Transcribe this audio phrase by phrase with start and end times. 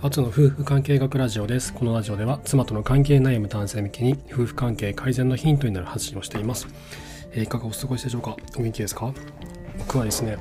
[0.00, 1.74] 初の夫婦関係学ラジオです。
[1.74, 6.68] このラジオでは妻との関係悩む男性向けに夫婦関係改善のヒントになる発信をしています。
[7.32, 8.36] えー、いかがお過ごしでしょうか？
[8.56, 9.12] お元気ですか？
[9.76, 10.38] 僕はですね、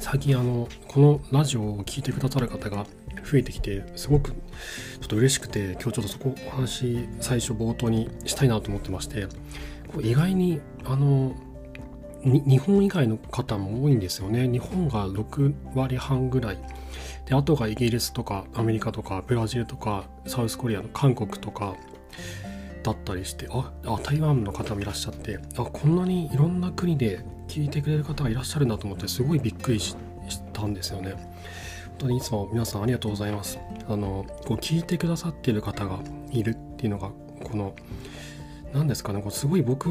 [0.00, 2.84] 最近あの、このラジオを聴いてくださる方が
[3.24, 4.36] 増えてきて、すごくちょ
[5.04, 9.28] っと嬉しくて、今日ちょっとそこお話最初冒頭にしたいなと思ってまして、
[10.00, 11.36] 意外にあの、
[12.24, 14.48] 日本以外の方も多いんですよね。
[14.48, 16.58] 日本が6割半ぐらい。
[17.26, 21.76] で、あとがイギリスとかアメリカとかブラジルとかサウスコリアの韓国とか
[22.82, 29.96] だったりして、あ、あ台湾の方もいらっしゃって、あ、こんなにいろんな国で聞いてくれる方がいらっしゃるんだと思ってすごいびっくりし
[30.52, 31.12] たんですよね。
[31.12, 33.58] 本当にいつも皆さんありがとうございます。
[33.88, 36.00] あの、こう聞いてくださっている方が
[36.30, 37.10] いるっていうのが、
[37.44, 37.74] この
[38.72, 39.86] 何ですかねこうすごい僕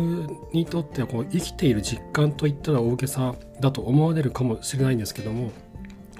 [0.53, 5.51] にとってはこう生きている実感といったら大げさだと思われるかもしれないんですけども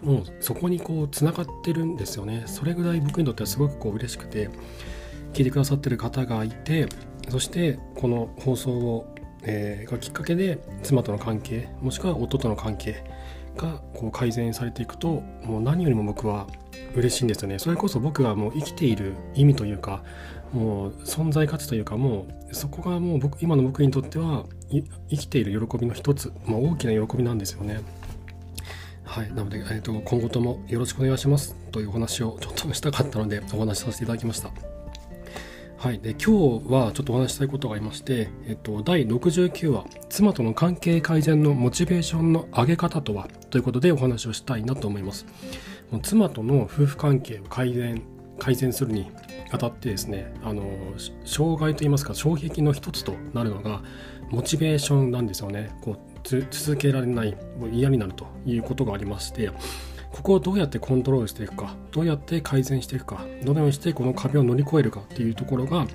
[0.02, 4.50] もうそこにこうつながってるんですよねそれぐらい僕にとってはすごくこう嬉しくて
[5.34, 6.88] 聞いてくださってる方がいて
[7.30, 13.04] そしてこの放送を、えー、がきっかけで妻との関係もしくは夫との関係
[13.56, 16.48] がこう改善されていくともう何よりも僕は
[16.96, 20.04] 嬉しいんですよねそれこそ僕はもう生きている意味というか
[20.52, 24.46] もう存在価値というかもうそこがもう僕今の僕にとっては
[25.10, 27.82] 生きている喜びの一つ、まあ、大きな喜びなんですよね。
[29.12, 34.52] はい、なので、えーと、今後ともよろしくお願いしますというお話をちょっとしたかったのでお話しさせていただきました。
[35.78, 45.26] はい、で今日はちょっとお話したいことがありまして、えっと、第69話「妻との関係改善のモチベーションの上げ方とは?」ということでお話をしたいなと思います。
[46.04, 48.02] 妻との夫婦関係を改善
[48.40, 49.12] 改善するに
[49.52, 50.64] あたってですねあの
[51.26, 53.82] 障害といいますか障壁の一つとなるのが
[54.30, 57.38] モチベーションなんですよねこう続けられない
[57.72, 59.52] 嫌になるということがありまして
[60.12, 65.88] ここをどうやってコントロールしていくかどうやって改善していくかどのようにしてこの壁を乗り越えるかっていうところが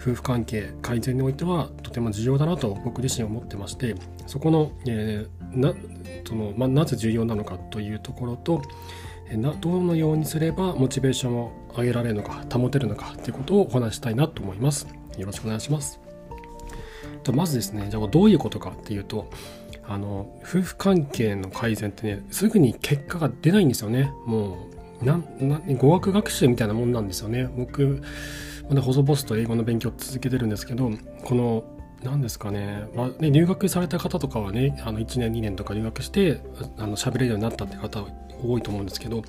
[0.00, 3.94] 夫婦関係改善においてはとても重要だなと僕自身思ってまして
[4.26, 5.74] そこの,、えー、な
[6.26, 8.62] そのま、なぜ重要なのかというところと
[9.32, 14.86] などのようにすればモチベーションを上げられるのか保てるのかということをお話したいなと思います。
[15.16, 15.98] よろしくお願いします。
[17.22, 19.30] とまずですねじゃあどういうことかっていうと
[19.86, 24.12] あの夫婦関係の改善ってねすぐに結果が出ないんですよね。
[24.26, 24.68] も
[25.02, 27.48] うなな語学学習みたいなもんなんですよね。
[27.56, 28.02] 僕
[28.68, 30.90] まだ細々と英語の勉強続けてるんですけど
[31.22, 31.64] この
[32.02, 36.40] 何ですかね,、まあね、留学された方とかはねあの1年2年とか留学して
[36.78, 38.04] あの喋れるようになったって方
[38.42, 39.22] 多いと思うんですけど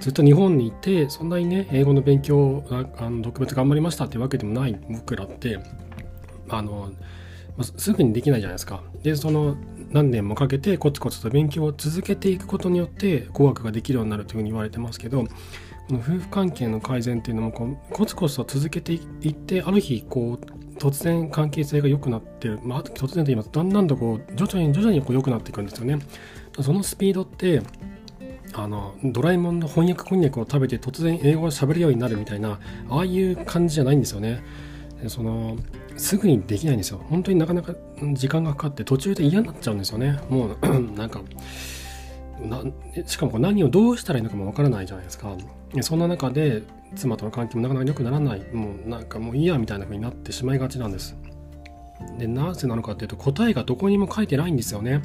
[0.00, 5.58] ずっと日本にいてそんなにね英語の勉強あの特別頑張りましたってわけでもない僕らって
[6.48, 6.90] あの、
[7.56, 8.82] まあ、すぐにできないじゃないですか。
[9.02, 9.56] でその
[9.96, 15.28] 何年もかけてコツコツと勉強を続けていくことによって語学ができるようになるというふうに言われてますけどこ
[15.88, 18.98] の夫婦関係の改善っていうのもこうコツコツと続けてい
[19.30, 25.98] ってある日こう突然関係性が良くなってる、まあ、突然と言いますとだんだんとこう徐々に徐々にこう良くなっていくんですよね。
[26.60, 27.62] そのスピードって
[28.52, 32.58] あのドラえもんの翻訳こんにゃくを食べて突然英語が喋るようになるみたいな
[32.90, 34.42] ああいう感じじゃないんですよね。
[35.08, 35.56] その
[35.96, 37.00] すぐにできないんですよ。
[37.08, 37.74] 本当になかなか
[38.12, 40.18] 時間がかかって途中で嫌になっちゃうんですよね。
[40.28, 40.56] もう
[40.96, 41.22] なんか
[42.40, 42.62] な
[43.06, 45.34] しかも何をどうしたらいいのかもわからないじゃないですか。
[45.80, 46.62] そんな中で
[46.94, 51.16] 妻との関係もなかなか良くならないもうなんかもういいやみたいな風になってしまいがちなんです。
[52.18, 55.02] でなぜなのかっていうと答えがどこにも書いてないんですよね。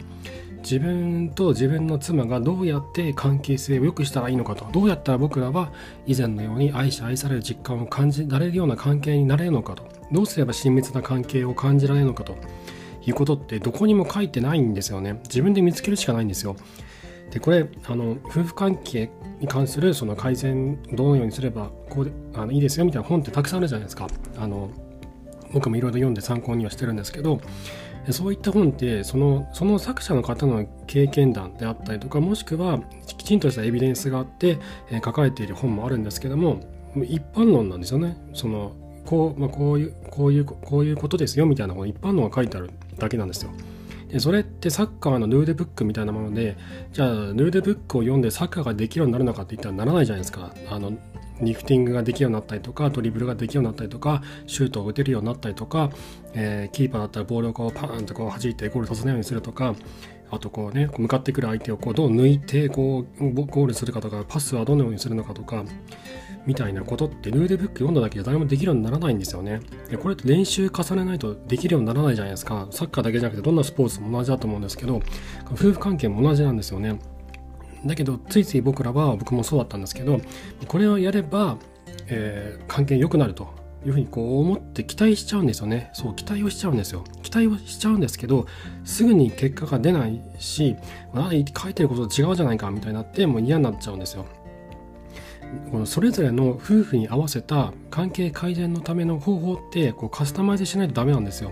[0.62, 4.68] 自分と自分の妻がどうやって関係性を良くしたらいいのかと。
[4.72, 5.72] どうやったら僕らは
[6.06, 9.84] 以前のように愛し愛される実感を感じられるような関係になれるのかと。
[10.12, 12.36] どうすれば親密な関係を感じられるのかと。
[13.04, 15.20] いうことってどこにも書いてないんですよね。
[15.24, 16.56] 自分で見つけるしかないんですよ。
[17.32, 24.08] でこれあの夫婦関係に関するその改善どのようにすればこうであのいいですよみたいな本ってたくさんあるじゃないですか。
[24.38, 24.70] あの
[25.54, 27.42] 僕もいろいろ読んで参考にはしてるんですけど
[28.10, 34.58] そういった本ってそのその作者の方の経験談であったりとかもしくはきちんとしたエビデンスがあって、
[34.90, 36.60] え、書かれている本もあるんですけども
[37.06, 38.74] 一般論なんですよねその
[39.06, 43.52] こう,、まあ、こういうこういうこういうことですよみたいなこの一般論が書いてあるだけなんですよ。
[44.10, 46.58] でそれってサッカーのルールブックみたいなもので
[46.92, 50.54] じゃあルールブックを読んでサッカーができるようになるのかって言ったらならないじゃないですか。
[50.70, 50.92] あの
[51.42, 55.90] リフティングができるようになったりとかドリブルができるようになったりとかシュートを打てるようになったりとか、
[56.34, 59.76] えー、キーパーだったらボールをこうパーンとこう弾いてゴールさせないようにするとか
[60.30, 65.66] あとこうね向かってくる相手をこうどう抜いてこうゴールするかとかパスはどのようにするのかとか
[66.46, 69.60] みたいなことってルールブック読んだだけで誰もできるようにならないんですよね。
[70.02, 72.68] これって練習重ねないとできるようにならないじゃないですか。
[72.72, 75.02] サッカーだけじゃなくてどんなスポーツも同じだと思うんですけど
[75.52, 77.00] 夫婦関係も同じなんですよね。
[77.86, 80.22] だけどついつい僕らは僕もそうだったんですけど
[80.68, 81.58] これをやれば、
[82.08, 83.48] えー、関係良くなると
[83.86, 85.90] いうふうにこう思って期待しちゃうんですよね。
[85.94, 87.04] そう期待をしちゃうんですよ。
[87.24, 88.46] 期待をしちゃうんですけど
[88.84, 90.76] すぐに結果が出ないし
[91.16, 94.26] 書いてることと違うじゃないかみたいになってもう嫌になっちゃうんですよ。
[95.72, 101.52] このそれぞれの夫婦に合わせた関係改善のための方法ってこうカスタマイズしないとダメなんですよ。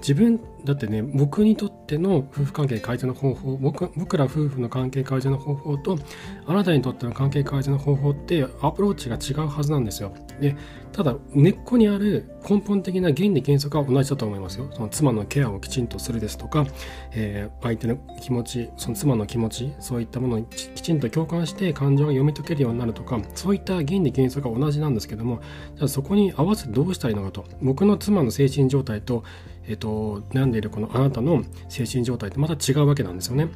[0.00, 5.98] 自分だってね僕にとっての夫婦関係改善の方法僕僕ら夫婦の関係改善の方法と
[6.46, 10.12] あなたにとっての関係改善の方法ってアプローチが違うはずなんですよ。
[10.40, 10.56] で
[10.92, 14.68] ただ根っこにある根本的な原理原則は同じだと思いますよ。
[14.72, 16.66] その妻のケアをきちんとするですとか、
[17.12, 25.40] えー、相手の気持ちその妻の気持ちそういったものにきちんと共感して感情が読み解けるようになるとかそういった原理原則が同じなんですけども
[25.76, 27.44] じゃあそこに合わせてどうしたらいいのかと。
[27.62, 29.22] 僕の妻の精神状態と
[29.70, 33.48] えっと、悩んでいるこのあなたの精神状態ってまた違うわけなんですよね。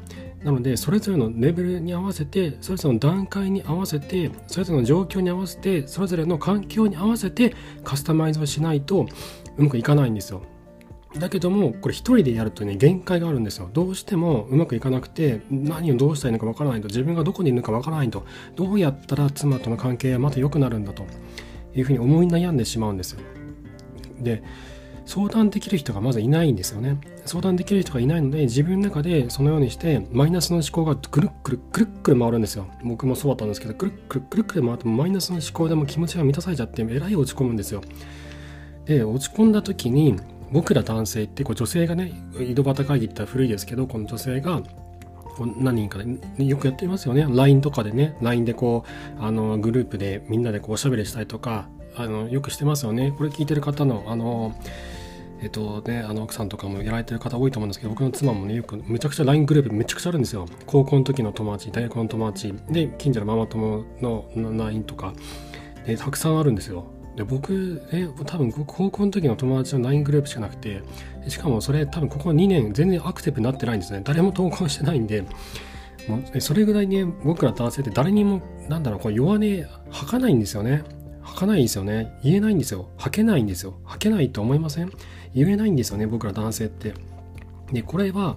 [0.45, 9.09] なのでそれぞれのレベルに合わせてそれぞれの段階に合わせてそれぞれの状況に合わせてそれぞれの環境に合わせてカスタマイズをしないと
[9.57, 10.43] うまくいかないんですよ。
[11.19, 18.27] だけどもこれ一人でやるとね限界があるんですよどうしてもうまくいかなくて何をどうしたらいいのかわからないと自分がどこにいるのかわからないと
[18.57, 21.07] どうやったら妻との関係がまた良くなるんだと
[21.73, 23.21] いうふうに思い悩んでしまうんですよ
[24.19, 24.43] で
[25.07, 26.99] 相談できる人がまずいないんですよね。
[27.27, 32.67] 相談できる人がいないので自分の中でそのようにしてマイナスの思考がくるっくるくるっくる回るんですよ。
[32.83, 37.83] 僕もそうだったんですけどくるっくるくるっくる回ってもマイナスの思考でも気持ちが満たされちゃってえらい落ち込むんですよ。
[38.87, 40.17] で落ち込んだ時に
[40.53, 44.63] 僕ら男性ってこう女性がね井戸端会議って古いですけどこの女性が
[45.57, 48.85] 何人かで、ね、よくやってますよね LINE とかでね LINE でこ
[49.19, 54.55] うあのグループでみんなでこうおしゃべりしたりとかあのよくしてますよねこれ聞いてる方のあの
[55.45, 60.47] えっとね、あの奥さんとかもやられてる方多いと思うんですけど僕の妻もねよくめちゃくちゃ LINE グループめちゃくちゃあるんですよ。
[60.65, 62.55] 高校の時の友達大学の友達。
[62.71, 65.13] で近所のママ友の LINE とか、
[65.87, 66.87] ね、たくさんあるんですよ。
[67.15, 70.83] で僕え多分高校の時の友達の LINE グループしかなくて。
[71.29, 74.01] しかもそれ多分ここ2年全然アクティブになってないんですね。
[74.03, 75.27] 誰も投稿してないんで。
[76.09, 80.85] もうそれぐらいね僕ら男性って誰にもなんだろうこう弱音吐かないんですよね。
[81.35, 82.19] かないんですよね。
[82.23, 82.89] 言えないんですよ。
[82.97, 83.75] 吐けないんですよ。
[83.85, 84.93] 吐けないと思いません？
[85.35, 86.95] 言えないんですよね僕ら男性って。
[87.73, 88.37] でこれは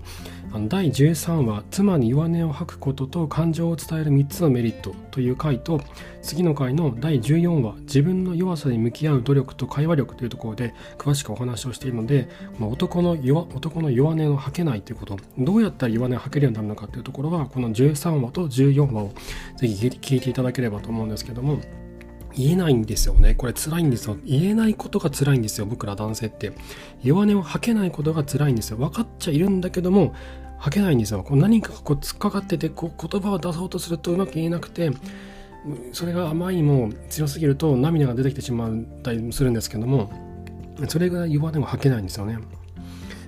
[0.53, 5.81] あの第13話「妻に弱音を吐くことと感情を伝える3つのメリット」という回と
[6.21, 15.17] 次の回の第14話「自分の弱さに向き合う努力と会話力」というところで詳しくお話をしているので、まあ、男の弱男の弱音を吐けないということ。
[15.37, 19.11] どうやったら弱音を吐けるようになるのかというところはこの13話と14話を
[19.57, 21.59] ぜひ聞いていただければと思うんですけども。
[22.37, 23.35] 言えないんですよね。
[23.35, 24.17] これ辛いんですよ。
[24.23, 25.65] 言えないことが辛いんですよ。
[25.65, 26.53] 僕ら男性って。
[27.03, 28.77] 弱音を吐けないことが辛いんですよ。
[28.77, 30.13] 分かっちゃいるんだけども、
[30.59, 31.23] 吐けないんですよ。
[31.23, 34.91] こう何かこう突っかかってて、こう言葉を出そうとするとうまく言えなくて、
[35.91, 38.71] それがあまりにも強すぎると涙が出てきてしまっ
[39.03, 40.11] たりするんですけども、
[40.87, 42.37] それぐらい弱音を吐けないんですよね。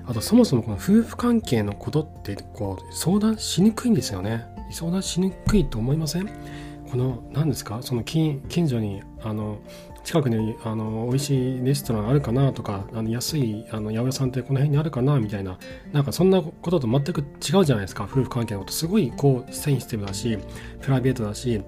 [0.06, 4.46] あとそもそもこの夫婦関係のことってこう相談しにくいんですよね。
[4.72, 6.30] 相談しにくいと思いません？
[6.90, 7.80] この何ですか？
[7.82, 9.60] その近近所にあの
[10.04, 15.60] 近くにあの美味しいレストランあるかなとかあの安いあの八百屋さんってこの辺にあるかなみたいな
[15.92, 18.06] なんかそんなことと全く違うじゃないですか。
[18.06, 18.74] 夫婦関係のこと。
[18.74, 20.40] すごいこうセンシティブだし
[20.82, 21.62] プライベートだし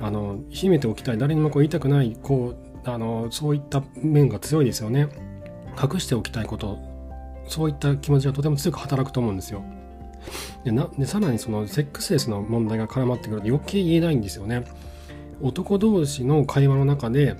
[0.00, 5.08] あの秘めておきたい誰にもこう言いたくないこうあのそういった面が強いですよね。
[5.80, 6.78] 隠しておきたいこと。
[7.46, 9.62] そういった気持ちがとても強く働くと思うんですよ。
[10.64, 14.64] でなでさらにそのセックスレスの問題が絡まってくると余計言えないんですよね。
[15.40, 17.36] 男同士の会話の中で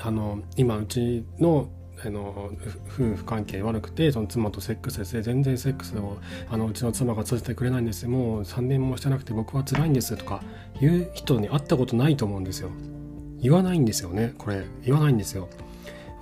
[0.00, 1.68] あの今うちの
[2.04, 2.50] あの
[2.88, 6.18] 夫婦関係悪くてその妻とセックスレスで全然セックスを
[6.50, 10.42] あのうちの妻がさせてくれないんですもう3年もしてなくて僕は辛いんですとか
[10.80, 12.70] 言う人に会ったことないと思うんですよ。
[13.40, 15.48] 言わないんですよねこれ言わないんですよ。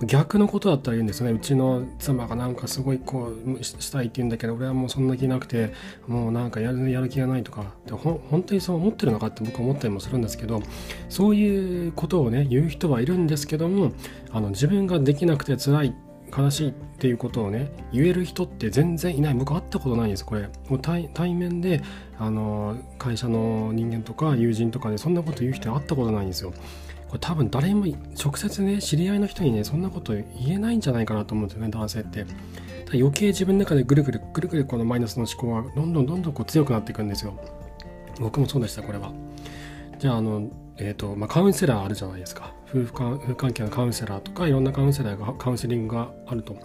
[0.05, 1.31] 逆のことだったら言うんですね。
[1.31, 5.73] うちの妻がなんかすごいこうしたいって言うんだけど俺はもうそんな気なくて
[6.07, 10.61] もうなんかやるやる気がないとかでほ本当にそう思ってるのかって僕は思ったりもするんですけど
[11.09, 13.93] そういうことをね言う人はいるんですけども
[14.31, 15.95] あの自分ができなくて辛い
[16.35, 19.33] 悲しいっていうことをね言える人って全然いない。
[19.33, 20.49] 僕会ったことないんですこれ。
[20.69, 21.81] もう対対面で
[22.17, 26.53] あの会社の人間とか友人とかでそんなこと言う人会ったことないんですよ。
[27.11, 27.85] これ多分誰も
[28.17, 32.25] 直接ね知り合いの人にねそんなこと言えないんじゃないかなと思うんですよね男性って。
[32.93, 37.33] 余計自分の中でぐるぐるぐるぐるこのマイナスの思考がどんどんどんどんこう強くなっていくんですよ。
[38.19, 39.11] 僕もそうでしたこれは。
[39.99, 42.53] じゃああのえっ、ー、とまあ、カウンセラーあるじゃないですか。
[42.69, 46.55] 夫婦関係のカウンセラーとかいろんなカウンセラーがカウンセリングがあると。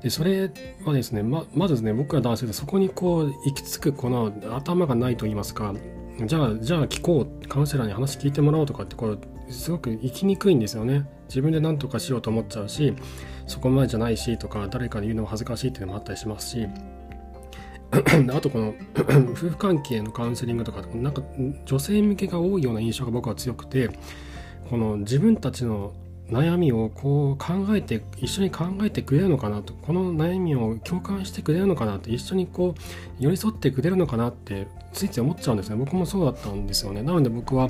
[0.00, 0.48] でそれ
[0.84, 5.74] はですねままずですね僕ら男性でそこにこう行き着くこの頭がないと言いますか。
[6.24, 9.18] じゃあじゃあ聞こうカウンセラーに話聞いてもらおうとかってこう
[9.50, 11.06] すごく生きにくいんですよね。
[11.28, 12.92] 自分で何とかしようと思っちゃうし
[13.46, 16.66] そこまでじゃないしとか誰かに言うのも恥ずかしいっていうのもあったりしますし。
[18.32, 18.74] あとこの
[19.32, 21.22] 夫婦関係のカウンセリングとかなんか
[21.64, 23.90] 女性向けが多いような印象が僕は強くて
[24.68, 25.92] この自分たちの
[26.30, 35.76] 悩みをこう考えて一緒に考えてくれるのかなとこの悩みを共感してくれるのかなって一緒にこう寄り添ってくれるのかなってついつい思っちゃうんですね。
[35.76, 37.02] 僕もそうだったんですよね。
[37.02, 37.68] なので僕は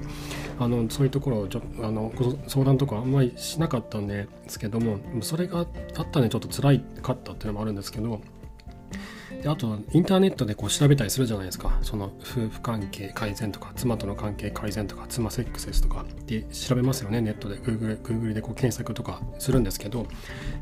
[0.60, 2.12] あのそういうところをちょあの
[2.46, 5.66] 相談とかあんまりしなかったんですけどもそれがあっ
[6.10, 8.20] たんでちょっと辛いかったっていうのもあるんですけど
[9.42, 11.78] であとインターネットでこう調べたりするじゃないですか。
[11.80, 17.22] その夫婦関係改善とか妻との関係改善とか妻セックスですとかって調べますよね。
[17.22, 20.06] ネットで Google, Google でこう検索とかするんですけど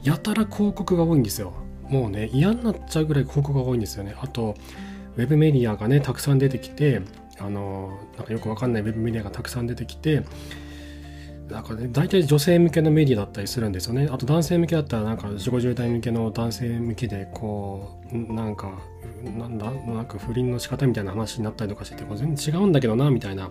[0.04, 1.54] やたら広告が多いんですよ。
[1.88, 4.14] もうね嫌になっちゃうぐらい広告が多いんですよね。
[4.20, 4.54] あと
[5.16, 7.02] ウェブメディアがねたくさん出てきて
[7.40, 10.24] あのなんかよくわかんないウェブメディアがたくさん出てきて
[11.48, 14.08] なんかね、大体女性向けのメディアだったりするんですよね。
[14.12, 18.78] あと男性向けだったらなんか4 50代向けの男性向けでこうなんか
[19.38, 23.50] なんだなんか不倫の仕方みたいな話になったりとかしてて全然違うんだけどなみたいな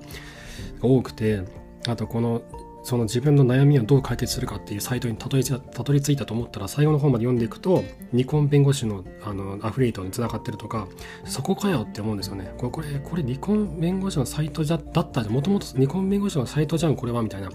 [0.82, 1.42] 多くて
[1.88, 2.44] あとこの
[2.84, 10.88] その自分の悩みをどう解決するかっていうサイトにたどり着いたと思ったら最後の方まで読んでいくとニコン弁護士のあのアフリエイトにつながってるとか
[11.26, 12.54] そこかよって思うんですよね。
[12.58, 17.50] これこれこれニコン弁護士のサイトじゃだったじゃんもともとニコン弁護士のサイトじゃんこれはみたいな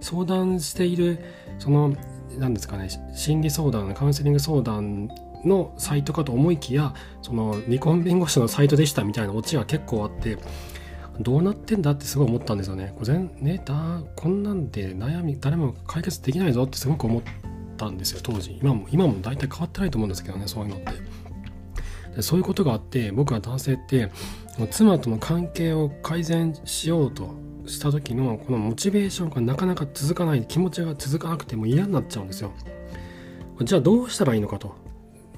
[0.00, 1.18] 相談している
[1.58, 1.94] その
[2.38, 5.08] 何ですかね心理相談カウンセリング相談
[5.44, 10.38] のサイトかと思いきやそのニコン弁護士のサイトでしたみたいなオチが結構あって
[11.20, 12.94] どうなってんだってすごい思ったんですよね。
[12.96, 17.22] これねだこんなんで悩み誰も解決できないぞってすごく思っ
[17.76, 20.92] たんですよ当時今も今も大体変わってないと思うんですけどねそういうのって。
[22.16, 24.10] でそういうことがあって僕は男性って
[24.70, 27.34] 妻との関係を改善しようと
[27.66, 32.52] した時のこのモチベーションがなかなか続かない気持ちが続かなくても嫌になっちゃうんですよ。
[33.62, 34.74] じゃあどうしたらいいのかと。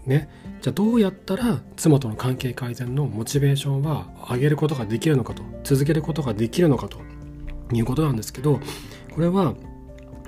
[0.06, 0.28] ね、
[0.60, 6.98] じゃあどうやったら妻との関係改善のモチベーションは上げることができるのかと続けることができるのかと
[7.72, 8.60] いうことなんですけど
[9.14, 9.54] これは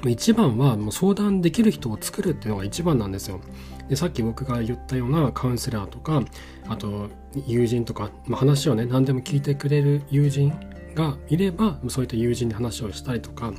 [0.07, 3.41] 一番はもう相談できる人を作るっていうのが一番なんですよ。
[3.89, 6.23] でさっき僕が言ったようなカウンセラーとか
[6.69, 7.11] あと
[7.47, 10.53] 友人とか、まあ、話をね何でも聞いてくれる友人
[10.95, 13.53] がいればそういった友人に話をしたりとか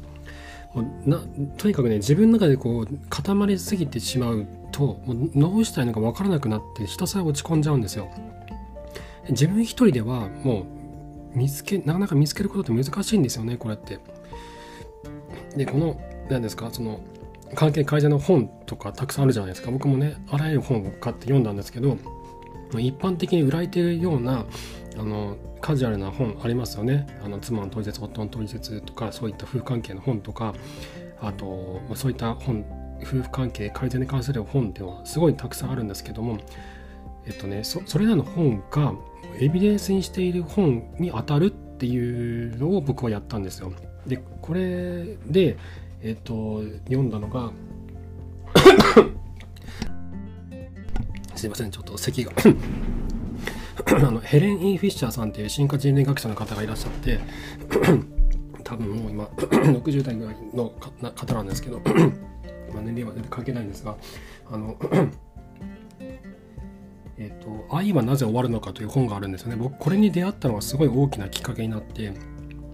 [1.05, 1.21] な
[1.57, 8.09] とにかくね自分の中でこう固まりすぎてしまうともうどうしたらいいのか分からなくなってひたすら落ち込んじゃうんですよ。
[9.29, 10.65] 自分一人ではも
[11.33, 13.99] う見つけなかなか見つけることって難しいんですよねこれって。
[15.55, 16.99] でこの何ですかその
[17.53, 21.97] 関係改善の本とかたくさんあるじゃないですか僕もねあらゆる本を買って読んだんですけど
[22.79, 24.45] 一般的に売られているような
[24.97, 30.53] あのカジュアルな本ありますよねあの妻の取説夫の取説とかそういった夫婦関係の本とか
[31.21, 32.65] あと、まあ、そういった本
[33.01, 36.37] 夫婦関係改善に関する本っていうのはすごいたくさんあるんですけども
[37.25, 38.93] えっとねそれらの本が
[39.39, 43.71] エビデンスにしている本に当たるっていうのを僕はやったんですよ。
[44.05, 45.55] でこれで、
[46.01, 47.53] えっと、読んだのが
[51.35, 52.33] すいませんちょっと咳が
[54.07, 57.19] あのヘレン・イー・フィッシャーさんっていう進化人類学者の方がいらっしゃって
[58.63, 60.69] 多分もう今 60代ぐらいの
[61.15, 61.81] 方なんですけど
[62.73, 63.95] まあ、年齢は全然関係ないんですが、
[64.51, 64.77] あの
[67.17, 69.55] えっと、愛はなぜ終わるのかという本があるんですよね。
[69.55, 72.11] 僕、これに出会ったのがすごい大きなきっかけになって、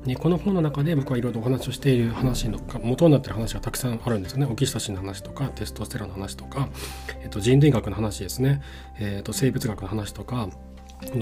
[0.05, 4.47] でこの本の中で僕はいろいろお話をしている話の元になっている話がたくさんあるんですよね。
[4.49, 6.69] オキシトシンの話とか、テストステロンの話とか、
[7.21, 8.61] えっと、人類学の話ですね、
[8.97, 10.49] えっと、生物学の話とか、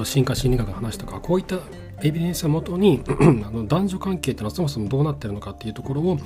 [0.04, 1.60] 進化心理学の話とかこういった
[2.04, 6.20] エビデンスをもとに あの男女関係っていうのはそもそもどうなってるのかっていうところを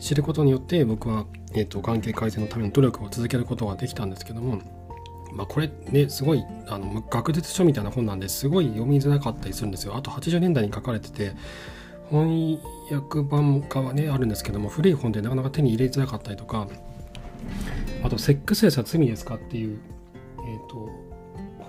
[0.00, 4.60] 知ることによって僕は、えーと、関係改善のための努力を続けることができたんですけども、
[5.32, 11.32] まあ、これねすごいあの学術書みたいな本なんですごい読みづらかったりするんですよあと80年代に書かれてて
[12.10, 12.58] 翻
[12.90, 16.66] 訳版化はねあるんですけども古い本でなかなか手に入れづらかったりとか
[18.02, 19.78] あと「セックスレスは罪ですか?」っていう
[20.46, 20.90] えっ、ー、と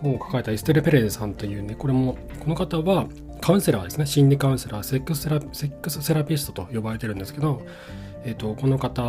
[0.03, 3.07] 本を書かれたエステル・ペレーさんというね、これも、この方は
[3.41, 7.61] カウンセラーですね、心理カウンセラー、セックスセラセックスセラピストと呼ばれてるんですけど、
[8.25, 9.01] えっ、ー、と、この方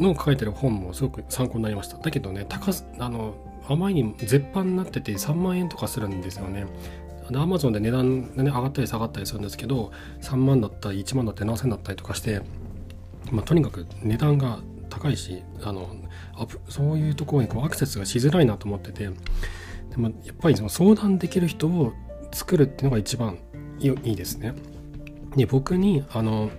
[0.00, 1.98] の書いてる本もすごく参考になりました。
[1.98, 3.34] だけどね、高あの、
[3.68, 6.66] あまりに絶版になってて3万円とかするんですよね。
[7.34, 9.92] アマゾンで値段が、ね、上がったり下がったりするんですけど、
[10.22, 12.40] 3万だったり1万だったり7000だったりとかして、
[13.30, 15.90] まあ、とにかく値段が高いし、あの、
[16.70, 19.10] そういうところにこうアクセスがしづらいなと思ってて、
[19.98, 21.92] でもやっぱりその相談できる人を
[22.32, 23.38] 作るっていうのが一番
[23.80, 24.54] いいですね。
[25.36, 26.50] で僕にあの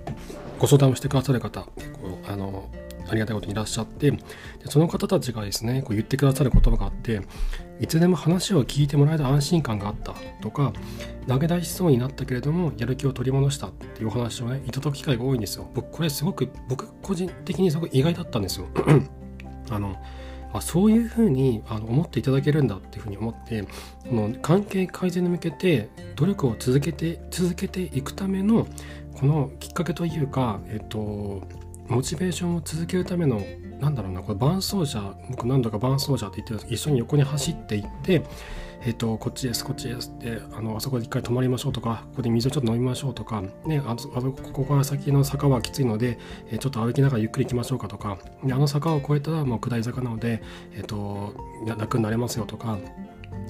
[0.60, 2.70] ご相談をしてくださる方結構あの
[3.10, 4.20] ありがたいことにいらっしゃってで
[4.66, 7.22] その方たちがですねこう言ってくださる言葉があって
[7.80, 10.74] いつでも話を聞いてもらえる安心感があったとか
[11.28, 18.68] 投げ出しそうになったけれどもやる気を取り戻したっていうお話をねいただく機会が多いんですよ僕これすごく僕個人的にすごく意外だったんですよ
[19.72, 19.96] あの
[20.54, 23.70] あそういうふうにあの思っていただけるんだっていうふうに思ってこ
[24.16, 28.68] の関係改善に向けて努力を続けて続けていくための
[29.20, 31.42] このきっかけというか、えっと、
[31.88, 33.42] モチベーションを続けるための
[33.80, 38.24] なんだろうなこれ伴走者僕何度か伴走者って言ってるんですけど一緒に横に走っていって
[38.82, 46.18] えっ、とこっちですこっちですってあのあそこで一回止まりましょうとかここで水をちょっと飲みましょうとかねあのあのここから先の坂はきついので、
[46.50, 48.18] えちょっと歩きながらゆっくり行きましょうかとか。
[48.44, 50.42] であの坂を越えたらもう下り坂なので
[50.76, 51.34] えっ、と
[51.78, 52.78] 楽になれますよとか。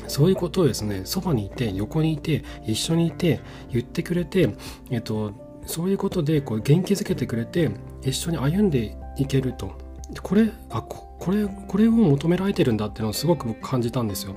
[0.08, 3.40] そういうことをですねそばにいて横にいて一緒にいて
[3.72, 4.50] 言ってくれて
[4.90, 5.34] えっ、と
[5.66, 7.70] そういうことでこう元気づけてくれて
[8.02, 9.89] 一緒に歩んでいけると。
[10.22, 14.36] これあこれこれを求められてるんだっていうのをすごく僕感じたんですよ。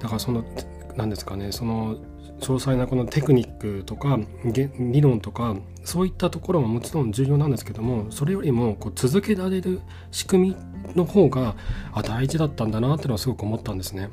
[0.00, 0.44] だからその
[0.96, 1.96] 何ですかねその
[2.40, 9.80] 詳細なこのテクニックとか理論とかそういったところももちろん重要なんですけどもそれよりもこう続けられる
[10.12, 10.56] 仕組み
[10.94, 11.56] の方が
[11.92, 14.08] あ大事だったんだなっていうのはすごく思ったんですね。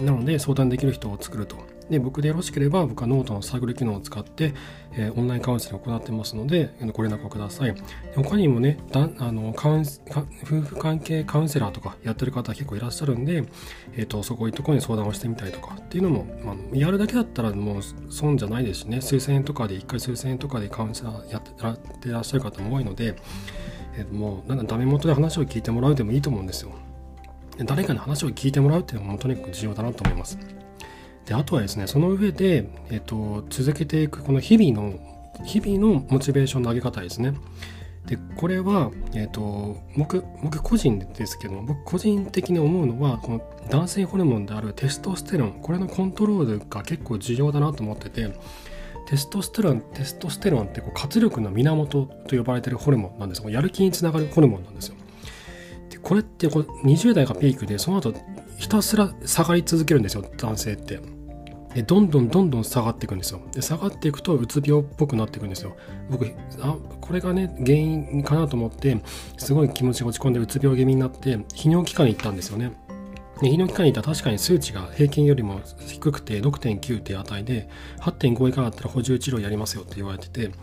[0.00, 1.75] なので相談できる人を作ると。
[1.90, 4.54] で僕でよろしければ僕はノートのサークル機能を使って、
[4.92, 7.74] えー、オンラインカウンセリングを行ってますのでご連絡をください。
[8.14, 9.84] 他にもねだあのカウン
[10.42, 13.44] 夫婦関係カウンセラーとかやってる方結構いらっしゃるんで、
[13.94, 21.42] えーと、そこいうとこに相談をしてみたりとかっていうのも、まあ、やるだけだったらもう損じゃないですしね数千円とかで1回数千円とかでカウンセラーやっ
[22.00, 23.16] てらっしゃる方も多いので、
[23.94, 26.72] えー、もうなんだダメ元で話を聞いてもらうでもいいと思うんですよ。
[27.64, 30.55] 誰かに話を聞いてもらうっていうのもとにかく重要だなと思います。
[31.26, 34.98] であとはですねその上で、えっと、続けていくこの日々の
[35.44, 37.34] 日々のモチベーションの上げ方ですね。
[38.06, 48.32] でこれは、えっと、僕僕個人ですけど僕個人的に思うのはこの男性ホルモンであるテストステロンこれのコントロールが結構重要だなと思ってて
[49.08, 54.94] テストステロンテストステロンってこう活力の源と呼ばれてるホルモンなんですやる気につながるホルモンなんですよ。
[55.90, 58.14] でこれってこう20代がピークでその後
[58.56, 61.15] ひたすら下がり続けるんですよ男性って。
[61.76, 63.40] でどんどんどんどん下がっていくんですよ。
[63.52, 65.76] で下がっていくとうつ病っぽくなっていくんですよ。
[66.08, 66.26] 僕
[66.62, 68.96] あこれがね原因かなと思って
[69.36, 72.72] すごい気持ちが落ち込んでうつ病気味になって泌尿器科に行ったんですよね。
[73.42, 77.68] で泌尿器科に行ったら確かに数値が平均よりも低くて6.9っていう値で
[78.00, 80.54] 8.5以下だったら補充治療やりますよって言われててで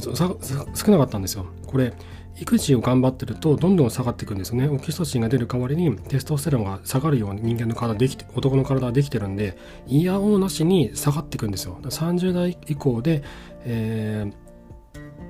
[0.00, 1.46] 少なかったんですよ。
[1.68, 1.92] これ
[2.40, 4.68] 育児を頑張ってるとどんどん下がっていくんですね。
[4.68, 11.78] オキシトシンが出る代わりにテストステロンが下がるように人間の体できて男の体はできてるんで嫌おうなしに下がっていくんですよ。
[11.82, 13.22] 30代以降で、
[13.64, 14.30] え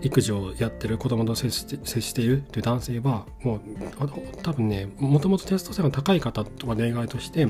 [0.02, 3.60] ー、育児をやってる子供と接して接しているという男性はもう
[4.42, 7.46] 多分ねもともとテストステロン高い方とか例外として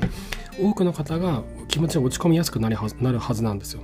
[0.59, 3.81] 多くの方が気持ちが落ち込みやすくなるはずなんですよ。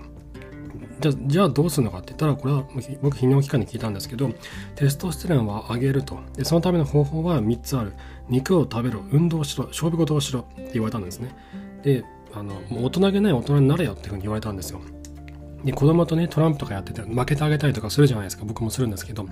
[0.99, 2.63] じゃじゃあどうするのかって言ったらこれは
[3.01, 4.29] 僕泌尿器科に聞いたんですけど
[4.75, 6.19] テストステロンは上げると。
[6.35, 7.93] でそのための方法は3つある。
[8.29, 11.35] 肉を食べろ運動しろ勝負事をしろって言われたんですね。
[11.83, 12.03] で
[12.33, 14.81] あのもう大人げない大人になれよっていうふうに言われたんですよ。
[15.63, 18.45] で子供とねトランプとかやってて負けてあげたりとかするじゃないですか。
[18.45, 19.25] 僕もするんですけど。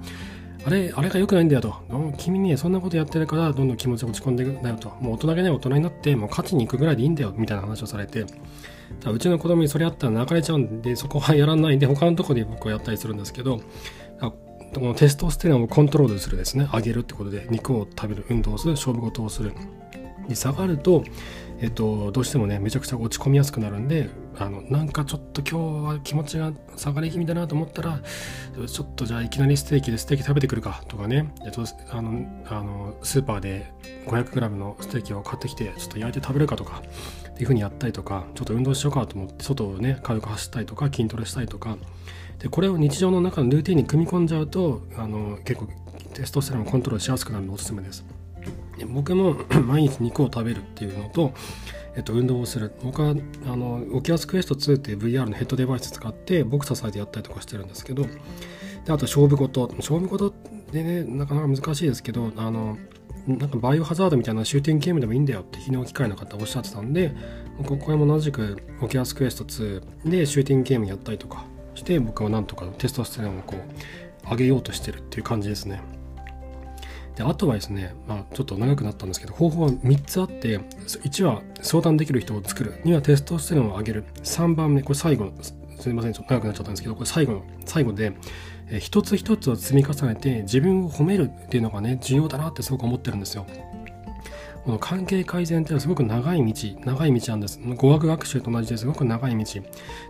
[0.65, 1.75] あれ、あれが良くないんだよと。
[2.17, 4.89] 君にそんなことやってるから、どんどん気持ち落ち込んでいくんだよと。
[4.99, 8.25] もう大人げない大人になって、もう勝ちに行くぐらいでいいんだよ、みたいな話をされて。
[9.05, 13.59] うちの子供にそれやったら泣かれちゃうんで、そこはやらないで、他のとこで僕はやったりするんですけど、
[14.19, 19.53] このテストステロンをコントロールするですね、上げるってことで、肉を食べる、運動をする、勝負事をする。
[20.27, 21.03] に下がると、
[21.59, 27.99] えっと、どうしてもねめちゃくちゃ落ち込みやすくなるんであのなんかちょっと今日は気持ちが下がり気味だなと思ったら
[28.67, 31.33] ちょっとじゃあいきなりステーキでステーキ食べてくるかとかね
[31.91, 33.71] あのあのスーパーで
[34.07, 36.81] 500g のステーキを買ってきてちょっと焼いて食べるかとか
[37.29, 41.77] っていう風にやったりとかちょっと運動しようかと思って外をね軽く走ったりとか筋トレしたりとか
[42.39, 45.67] でこれを日常の中のルーティンに組み込んじゃうとあの結構
[46.13, 48.05] テストステロンをコントロールしやすくなるのでおすすめです。
[48.87, 51.33] 僕も 毎日肉を食べるっていうのと、
[51.95, 52.73] えっと、運動をする。
[52.83, 58.09] 僕はあの Oculus Quest 2っていう VR のヘッドデバイス使ってボクササイズやったりとかしてるんですけどで
[58.87, 59.69] あと勝負事。
[59.77, 60.33] 勝負事
[60.71, 62.77] でねなかなか難しいですけどあの
[63.27, 67.15] なんかバイオハザードみたいなシューティングゲームでもいいんだよって泌尿器科医の方おっしゃってたんで
[67.65, 75.81] ここも同じく Oculus Quest 2でシューティングゲームやったりとかして僕はなんとかテストステロンをこう上げようとしてるっていう感じですね。
[77.15, 85.31] であとはですね、まあ、ちょっと長くなったんですけど方法は3つあって1は相談できる人を作る2はテストステロンを上げる3番目これ最後
[85.83, 88.13] すみません、ちょっと長くなっちゃったんですけど、これ最後の、最後で、
[88.69, 93.45] えー、一つ一つを積み重ねて自分を褒めるっていうのがね、重要だなってすごく思ってるんですよ。
[94.63, 97.59] この関係改善っていうのはすごく長い道、長い道なんです。
[97.75, 99.61] 語学学習と同じですごく長い道。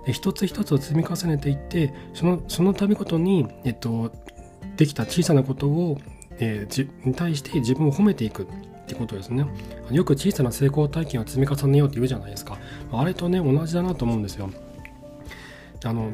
[0.05, 4.11] で一つ一つを積み重ねていって、その、その度ごとに、えっと、
[4.77, 5.97] できた小さなことを、
[6.39, 8.45] えー、に対して自分を褒めていくっ
[8.87, 9.45] てことですね。
[9.91, 12.57] よく小さな成功体験を積み重ねようって言うじゃないですか。
[12.91, 14.49] あれとね、同じだなと思うんですよ。
[15.83, 16.11] あの、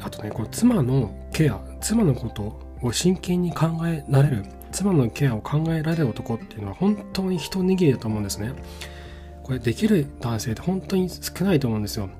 [0.00, 8.52] あとね、これ妻のケア、妻のことを真剣に考えられる妻のケアを考えられる男っていうのは本当に一握りだと思うんですね。
[9.42, 12.10] これできる男性って本当に少ないと思うんですよ。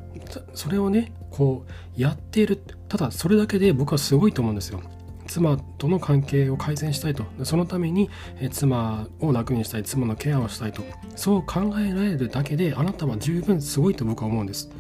[0.55, 1.65] それをね、こ
[1.97, 2.57] うやっている。
[2.89, 4.81] ただそれだけで僕はすごいと思うんですよ。
[5.29, 7.25] 妻との関係を改善したいと。
[7.45, 8.11] そのために
[8.51, 10.83] 妻を楽にしたい、妻のケアをしたいと。
[11.15, 14.71] そう考えられるだけであなたは十分すごいと僕は思うんです。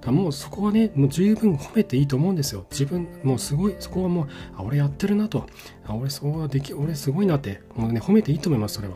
[0.00, 2.66] だもうそこはね、もう十分褒めていいと思うんですよ。
[2.70, 5.46] 自分、もうすごい、そこはもう、あ、俺やってるなと。
[5.84, 8.94] あ、俺そうはでき、俺すごいなって、もうね、褒めていいと思います、それは。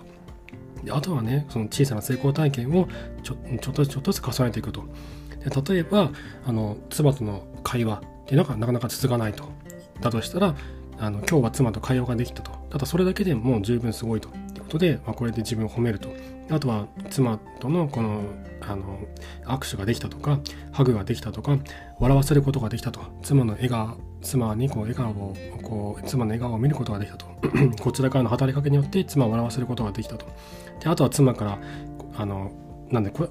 [0.85, 2.89] であとはね、その小さな成功体験を
[3.23, 4.85] ちょちょっとちょっとずつ重ねていくと。
[5.45, 6.11] で例えば、
[6.45, 9.45] あの、妻との会話っていうのがなかなか続かないと。
[10.01, 10.55] だとしたら、
[11.03, 12.53] あの今日は妻と会話ができたと。
[12.71, 14.29] ただそれだけでもう十分すごいと。
[14.29, 16.09] いうことで、まあ、これで自分を褒めると。
[16.49, 18.23] あとは妻とのこの
[18.61, 19.01] あの
[19.45, 20.39] 握手ができたとか
[20.71, 21.59] ハグができたとか
[21.99, 27.27] 笑わせることができたと妻の笑顔妻にこう笑顔をこう妻の笑顔を見ることができたと
[27.83, 30.27] こちらからの働きかけによって妻を笑わせることができたと
[30.79, 31.59] であとは妻から
[32.15, 32.53] あの
[32.91, 33.29] なんでこ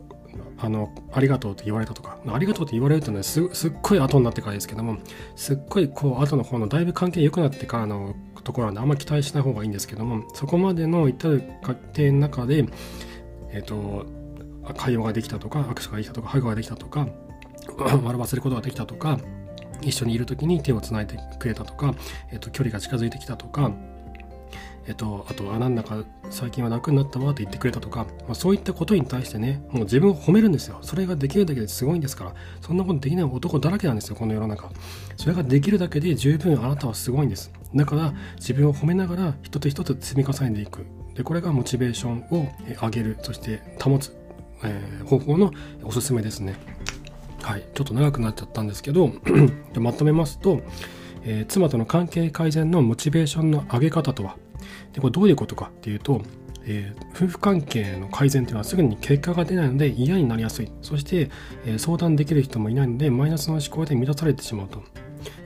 [0.58, 4.98] あの、ありがとうと言われたとか、ありがとうと言われるとね、すすっごい後になってからですけども、
[5.36, 12.66] すっごいこう後の方のだいぶ関係良くなってからのところなんで、あんま期待しない方がいいんですけども、そこまでの至る過程の中で、
[13.52, 14.06] えっ、ー、と、
[14.78, 17.08] 会話ができたとか、握手ができたとか、ハグができたとか、
[17.78, 19.20] 笑わせることができたとか、
[19.82, 21.96] 一緒にいる時に手をつないでくれたとか、
[22.32, 23.72] えっ、ー、と、距離が近づいてきたとか、
[24.88, 30.80] えっと、あと、あ、なんだか最近は楽になったわって言ってくれたとか、まあ、そういったことに対してね、もう自分を褒めるんですよ。
[30.82, 34.70] それができるだけですごいんですから、そんなことできない男だらけなんですよ、この世の中。
[35.18, 37.52] それができるだけで十分あなたはすごいんです。
[37.76, 40.86] だから、自分を褒めながら一つ一つ積み重ねていく。
[41.16, 42.48] で、これがモチベーションを
[42.82, 44.16] 上げる、そして保つ、
[44.64, 45.52] えー、方法の
[45.84, 46.56] おすすめですね。
[47.44, 49.12] はい、ちょっと長くなっちゃったんですけど、
[49.80, 50.62] まとめますと、
[51.24, 54.38] えー、妻との関係改善のモチベーションの上げ方とは、
[54.94, 56.22] でこれどういうことかっていうと、
[56.66, 60.72] えー、夫婦関係の改善というのはすぐに結果が出ないので嫌になりやすい。
[60.82, 61.30] そして、
[61.66, 64.84] えー、相談できる人もいないのでマイナスの思考で満たされてしまうと。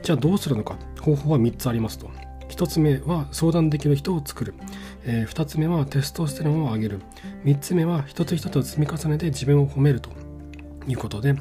[0.02, 0.76] じゃあどうするのか。
[1.00, 2.10] 方法は3つありますと。
[2.48, 4.54] 1つ目は相談できる人を作る、
[5.04, 7.00] えー、2つ目はテストステロンを上げる。
[7.44, 10.10] 3つ目は一つ一つ積み重ねて自分を褒めると。
[10.88, 11.34] いうことで、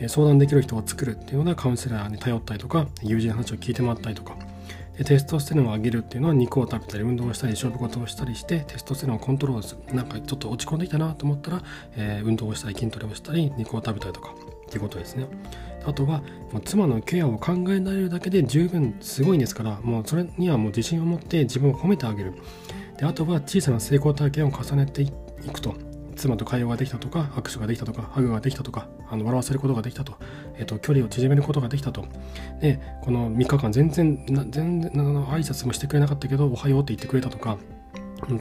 [0.00, 4.36] えー、相談できる人を作るっていうのはカウンセラーに頼ったりとか友人の話を聞いてもらったりとか。
[5.04, 9.94] テストステロンを上げるっていうのは肉を食べたり運動したり勝負事をしたりしてテストステロンをコントロールする。
[9.94, 11.62] なんかちょっと落ち込んできたなと思ったら、
[11.96, 14.34] えー、運動をしたり筋トレをしたり肉を食べたりとか
[14.66, 15.26] っていうことですね。
[15.86, 16.22] あとは
[16.64, 22.34] 妻のケアを考えられるだけで十分すごいんですからもうそれにはもう自信を持って自分を褒めてあげる。
[22.98, 25.10] であとは小さな成功体験を重ねてい
[25.52, 25.87] くと。
[26.18, 30.14] 妻と会話ができたとか握手ができたとかハグができたとかあの笑わせることができたと,、
[30.56, 32.04] えーと、距離を縮めることができたと。
[32.60, 37.56] でこの3日間全然全然挨拶もしてくれなかったけどおはようって言ってくれたとか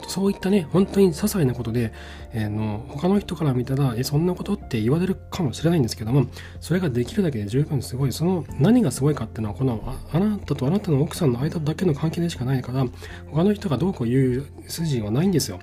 [0.08, 1.94] そういったね、本当に些細なことで、
[2.34, 6.28] えー、の他の人から見たら、え、そんなことって言われるかもしれないんですけども、
[6.60, 8.12] それができるだけで十分すごい。
[8.12, 12.86] その何がすごいかっていうのは、このあなたとあなたの奥さんの間だけの関係でしかないから、
[13.32, 15.60] 他の人がどうこう言う筋はないんですよ。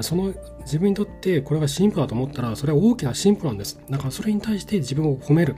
[0.00, 3.80] その自分にとってこれが進歩だと思ったら、それは大きな進歩なんです。
[3.88, 5.56] だからそれに対して自分を褒める。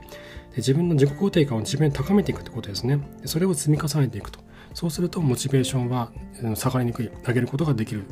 [0.57, 2.99] 自分の自己肯定感を自分に高めていくってことですね。
[3.25, 4.39] それを積み重ねていくと。
[4.73, 6.11] そうするとモチベーションは
[6.55, 8.05] 下がりにくい、上げることができる、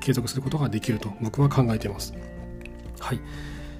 [0.00, 2.14] 継続することができると僕は考えています。
[2.98, 3.20] はい。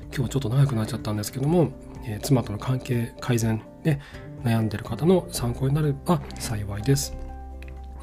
[0.07, 1.71] 今日はちょっと長くなっちゃったんですけども、
[2.05, 4.01] えー、妻との関係改善で
[4.45, 7.17] 悩んでいる方の参考になれば幸いです。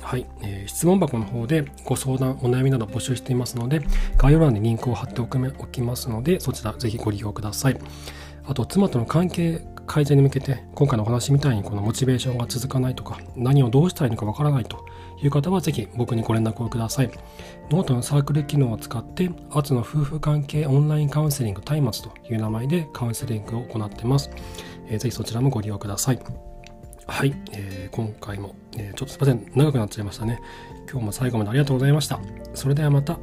[0.02, 3.82] はい、えー、質問箱の方でご相談、お悩みなど募集していますので、
[4.18, 7.80] 概要欄にリンクを貼っておきますので、そちらぜひご利用ください。
[8.46, 14.86] あと、妻との関係改善に向けて、今回のお話みたいにこのモチベーションが続かないとか、何をどうしたらいいのかわからないと
[15.22, 17.12] いう方は、ぜひ僕にご連絡をください。
[17.70, 24.30] ノートのサークル機能を使って、アツの夫婦関係オンラインカウンセリング松明という名前でカウンセリングを行ってます。
[24.88, 26.20] えー、ぜひそちらもご利用ください。
[27.06, 30.40] はい、えー、今回も、えー、ちょっとすいません、長くなっちゃいましたね。
[30.90, 32.20] 今日も最後までありがとうございました。
[32.54, 33.18] それではまた。